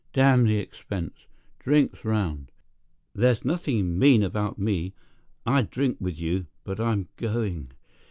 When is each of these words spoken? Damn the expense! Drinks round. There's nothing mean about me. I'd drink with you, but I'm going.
Damn 0.13 0.45
the 0.45 0.57
expense! 0.57 1.27
Drinks 1.59 2.03
round. 2.03 2.51
There's 3.13 3.45
nothing 3.45 3.99
mean 3.99 4.23
about 4.23 4.57
me. 4.57 4.95
I'd 5.45 5.69
drink 5.69 5.97
with 5.99 6.19
you, 6.19 6.47
but 6.63 6.79
I'm 6.79 7.07
going. 7.17 7.69